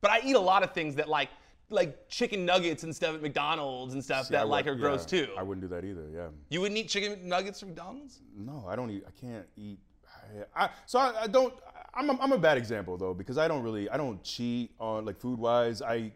[0.00, 1.28] but I eat a lot of things that like
[1.68, 4.76] like chicken nuggets and stuff at McDonald's and stuff See, I that like would- are
[4.76, 5.32] gross yeah, too.
[5.36, 6.06] I wouldn't do that either.
[6.14, 6.28] Yeah.
[6.48, 8.20] you wouldn't eat chicken nuggets from McDonald's?
[8.36, 9.02] No, I don't eat.
[9.06, 9.78] I can't eat.
[10.54, 11.52] I, I, so I, I don't.
[11.94, 13.88] I'm a, I'm a bad example though because I don't really.
[13.90, 15.82] I don't cheat on like food wise.
[15.82, 16.12] I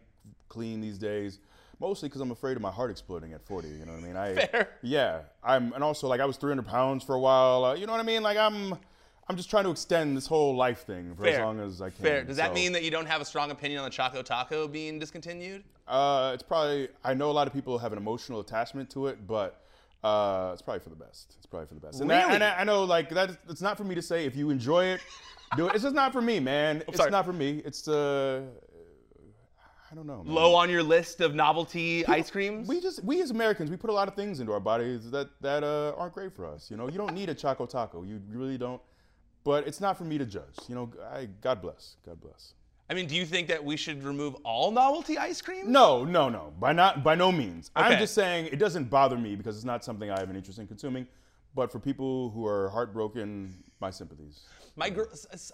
[0.47, 1.39] clean these days
[1.79, 3.67] mostly because I'm afraid of my heart exploding at 40.
[3.69, 4.15] You know what I mean?
[4.15, 4.69] I Fair.
[4.83, 5.21] yeah.
[5.43, 7.65] I'm and also like I was 300 pounds for a while.
[7.65, 8.21] Uh, you know what I mean?
[8.23, 8.75] Like I'm.
[9.31, 12.03] I'm just trying to extend this whole life thing for as long as I can.
[12.03, 12.23] Fair.
[12.25, 14.67] Does that So, mean that you don't have a strong opinion on the Choco Taco
[14.67, 15.63] being discontinued?
[15.87, 16.89] Uh, it's probably.
[17.05, 19.63] I know a lot of people have an emotional attachment to it, but
[20.03, 21.35] uh, it's probably for the best.
[21.37, 22.01] It's probably for the best.
[22.01, 22.35] And, that- Really?
[22.35, 23.37] and I, I know, like that.
[23.47, 24.25] It's not for me to say.
[24.25, 24.99] If you enjoy it,
[25.55, 25.75] do it.
[25.75, 26.83] It's just not for me, man.
[26.89, 27.61] it's not for me.
[27.63, 28.41] It's uh,
[29.89, 30.23] I don't know.
[30.23, 30.33] Man.
[30.35, 32.67] Low on your list of novelty ice creams?
[32.67, 35.29] We just we as Americans we put a lot of things into our bodies that
[35.39, 36.69] that uh, aren't great for us.
[36.69, 38.03] You know, you don't need a choco taco.
[38.03, 38.81] You really don't.
[39.43, 40.55] But it's not for me to judge.
[40.67, 41.95] You know, I God bless.
[42.05, 42.53] God bless.
[42.89, 45.71] I mean, do you think that we should remove all novelty ice cream?
[45.71, 46.53] No, no, no.
[46.59, 47.71] By not by no means.
[47.75, 50.59] I'm just saying it doesn't bother me because it's not something I have an interest
[50.59, 51.07] in consuming.
[51.55, 54.41] But for people who are heartbroken, my sympathies.
[54.75, 55.07] My girl,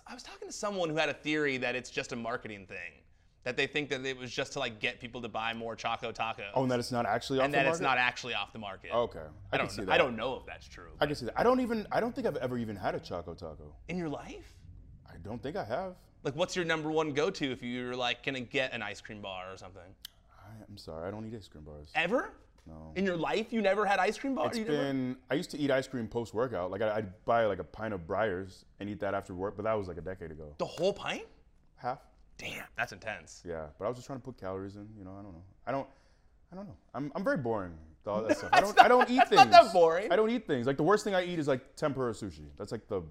[0.07, 3.01] I was talking to someone who had a theory that it's just a marketing thing,
[3.47, 6.11] that they think that it was just to like get people to buy more Choco
[6.11, 7.75] Tacos, Oh, and that it's not actually off and the that market.
[7.75, 8.91] it's not actually off the market.
[8.93, 9.23] Okay, I,
[9.55, 9.69] I can don't.
[9.73, 9.91] see that.
[9.91, 10.89] I don't know if that's true.
[10.99, 11.33] I can see that.
[11.39, 11.87] I don't even.
[11.89, 13.73] I don't think I've ever even had a choco taco.
[13.87, 14.53] In your life,
[15.09, 15.95] I don't think I have.
[16.23, 19.45] like, what's your number one go-to if you're like gonna get an ice cream bar
[19.53, 19.81] or something?
[20.29, 21.07] I, I'm sorry.
[21.07, 21.87] I don't eat ice cream bars.
[21.95, 22.31] Ever?
[22.65, 22.91] No.
[22.97, 24.49] In your life, you never had ice cream bars.
[24.49, 25.15] It's You never- been.
[25.31, 26.69] I used to eat ice cream post workout.
[26.69, 29.63] Like I, I'd buy like a pint of Breyers and eat that after work, but
[29.63, 30.53] that was like a decade ago.
[30.57, 31.23] the whole pint?
[31.77, 31.99] Half.
[32.37, 33.43] Damn, that's intense.
[33.45, 34.87] Yeah, but I was just trying to put calories in.
[34.97, 35.43] You know, I don't know.
[35.65, 35.87] I don't.
[36.51, 36.75] I don't know.
[36.93, 37.73] I'm, I'm very boring.
[38.05, 38.49] All that stuff.
[38.53, 38.79] I don't.
[38.79, 39.37] I don't eat that's things.
[39.37, 40.11] not that boring.
[40.11, 40.65] I don't eat things.
[40.65, 42.45] Like the worst thing I eat is like tempura sushi.
[42.57, 43.01] That's like the.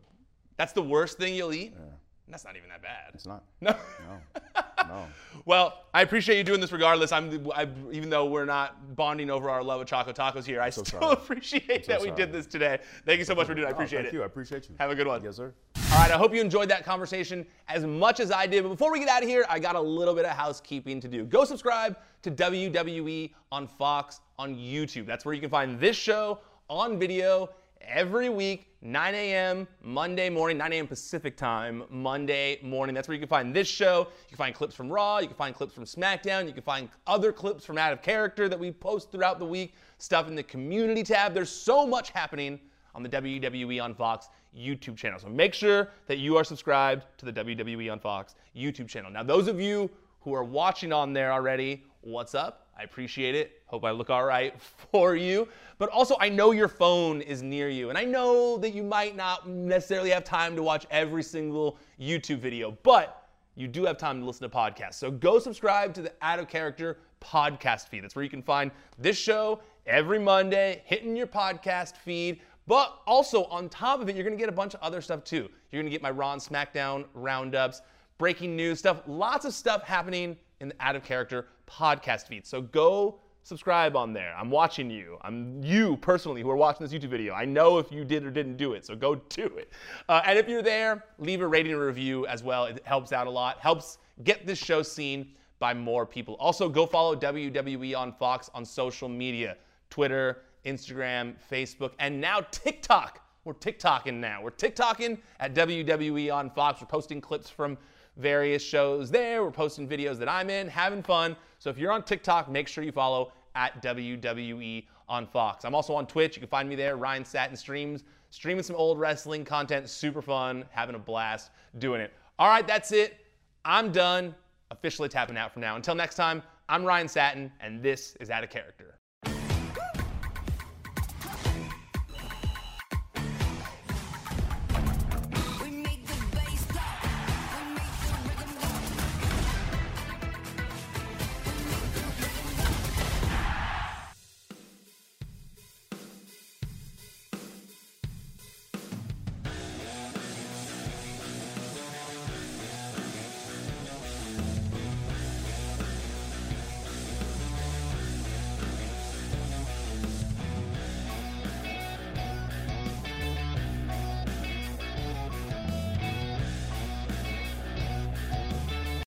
[0.56, 1.74] That's the worst thing you'll eat.
[1.76, 1.84] Yeah.
[2.28, 3.10] That's not even that bad.
[3.14, 3.44] It's not.
[3.60, 3.74] No.
[3.74, 4.42] No.
[4.88, 5.06] No.
[5.44, 7.12] Well, I appreciate you doing this regardless.
[7.12, 10.70] I'm, I, even though we're not bonding over our love of Choco Tacos here, I
[10.70, 11.06] still sorry.
[11.12, 12.78] appreciate so that we did this today.
[13.04, 13.70] Thank you so much for doing it.
[13.70, 14.10] I Oh, appreciate thank it.
[14.10, 14.22] Thank you.
[14.22, 14.74] I appreciate you.
[14.78, 15.22] Have a good one.
[15.22, 15.52] Yes, sir.
[15.92, 18.62] All right, I hope you enjoyed that conversation as much as I did.
[18.64, 21.08] But before we get out of here, I got a little bit of housekeeping to
[21.08, 21.24] do.
[21.24, 25.06] Go subscribe to WWE on Fox on YouTube.
[25.06, 29.66] That's where you can find this show on video every week, 9 a.m.
[29.82, 30.86] Monday morning, 9 a.m.
[30.86, 32.94] Pacific time, Monday morning.
[32.94, 34.08] That's where you can find this show.
[34.10, 36.88] You can find clips from Raw, you can find clips from SmackDown, you can find
[37.06, 40.42] other clips from Out of Character that we post throughout the week, stuff in the
[40.42, 41.34] community tab.
[41.34, 42.60] There's so much happening
[42.94, 45.18] on the WWE on Fox YouTube channel.
[45.18, 49.10] So make sure that you are subscribed to the WWE on Fox YouTube channel.
[49.10, 52.65] Now, those of you who are watching on there already, what's up?
[52.78, 53.62] I appreciate it.
[53.66, 54.54] Hope I look all right
[54.92, 55.48] for you.
[55.78, 59.16] But also, I know your phone is near you, and I know that you might
[59.16, 64.20] not necessarily have time to watch every single YouTube video, but you do have time
[64.20, 64.94] to listen to podcasts.
[64.94, 68.04] So go subscribe to the Out of Character podcast feed.
[68.04, 72.40] That's where you can find this show every Monday, hitting your podcast feed.
[72.66, 75.48] But also on top of it, you're gonna get a bunch of other stuff too.
[75.70, 77.80] You're gonna get my and SmackDown roundups,
[78.18, 82.46] breaking news stuff, lots of stuff happening in the Out of Character podcast feed.
[82.46, 84.34] So go subscribe on there.
[84.36, 85.18] I'm watching you.
[85.22, 87.32] I'm you personally who are watching this YouTube video.
[87.32, 89.72] I know if you did or didn't do it, so go do it.
[90.08, 92.64] Uh, and if you're there, leave a rating and review as well.
[92.64, 93.60] It helps out a lot.
[93.60, 96.34] Helps get this show seen by more people.
[96.40, 99.56] Also, go follow WWE on Fox on social media
[99.90, 103.20] Twitter, Instagram, Facebook, and now TikTok.
[103.44, 104.42] We're TikToking now.
[104.42, 106.80] We're TikToking at WWE on Fox.
[106.80, 107.78] We're posting clips from
[108.16, 109.44] various shows there.
[109.44, 111.36] We're posting videos that I'm in, having fun.
[111.58, 115.64] So if you're on TikTok, make sure you follow at WWE on Fox.
[115.64, 116.36] I'm also on Twitch.
[116.36, 119.88] You can find me there, Ryan Satin Streams, streaming some old wrestling content.
[119.88, 122.12] Super fun, having a blast doing it.
[122.38, 123.18] All right, that's it.
[123.64, 124.34] I'm done.
[124.70, 125.76] Officially tapping out for now.
[125.76, 128.98] Until next time, I'm Ryan Satin, and this is Out of Character.